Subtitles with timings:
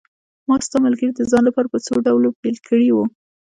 [0.47, 3.05] ما ستا ملګري د ځان لپاره په څو ډلو بېل کړي وو.